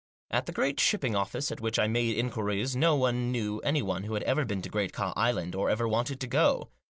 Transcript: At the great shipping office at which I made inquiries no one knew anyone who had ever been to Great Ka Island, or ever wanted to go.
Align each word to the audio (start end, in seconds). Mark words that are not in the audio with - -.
At 0.31 0.47
the 0.47 0.51
great 0.51 0.79
shipping 0.79 1.15
office 1.15 1.51
at 1.51 1.61
which 1.61 1.77
I 1.77 1.85
made 1.87 2.17
inquiries 2.17 2.75
no 2.75 2.95
one 2.95 3.31
knew 3.31 3.59
anyone 3.59 4.05
who 4.05 4.15
had 4.15 4.23
ever 4.23 4.45
been 4.45 4.63
to 4.63 4.67
Great 4.69 4.93
Ka 4.93 5.13
Island, 5.15 5.53
or 5.53 5.69
ever 5.69 5.87
wanted 5.87 6.19
to 6.21 6.27
go. 6.27 6.71